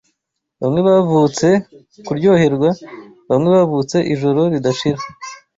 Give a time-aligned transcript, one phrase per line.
[0.61, 1.47] Bamwe Bavutse
[2.05, 2.69] kuryoherwa,
[3.29, 5.01] Bamwe bavutse Ijoro ridashira